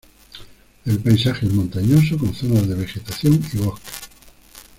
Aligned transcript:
El 0.85 0.97
paisaje 0.99 1.45
es 1.45 1.53
montañoso 1.53 2.17
con 2.17 2.33
zonas 2.33 2.67
de 2.67 2.73
vegetación 2.73 3.39
y 3.53 3.57
bosques. 3.59 4.09